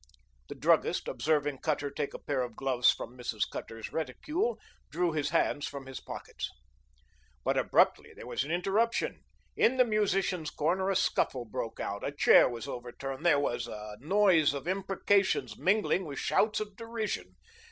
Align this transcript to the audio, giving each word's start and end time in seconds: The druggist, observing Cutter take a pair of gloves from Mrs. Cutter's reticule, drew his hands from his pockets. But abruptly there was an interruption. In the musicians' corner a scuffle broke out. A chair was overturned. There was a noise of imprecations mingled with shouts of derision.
The 0.49 0.55
druggist, 0.55 1.07
observing 1.07 1.59
Cutter 1.59 1.91
take 1.91 2.15
a 2.15 2.17
pair 2.17 2.41
of 2.41 2.55
gloves 2.55 2.91
from 2.91 3.15
Mrs. 3.15 3.43
Cutter's 3.47 3.93
reticule, 3.93 4.57
drew 4.89 5.11
his 5.11 5.29
hands 5.29 5.67
from 5.67 5.85
his 5.85 5.99
pockets. 5.99 6.49
But 7.43 7.55
abruptly 7.55 8.11
there 8.15 8.25
was 8.25 8.43
an 8.43 8.49
interruption. 8.49 9.21
In 9.55 9.77
the 9.77 9.85
musicians' 9.85 10.49
corner 10.49 10.89
a 10.89 10.95
scuffle 10.95 11.45
broke 11.45 11.79
out. 11.79 12.03
A 12.03 12.11
chair 12.11 12.49
was 12.49 12.67
overturned. 12.67 13.23
There 13.23 13.39
was 13.39 13.67
a 13.67 13.95
noise 13.99 14.55
of 14.55 14.67
imprecations 14.67 15.55
mingled 15.55 16.01
with 16.01 16.17
shouts 16.17 16.59
of 16.59 16.75
derision. 16.75 17.35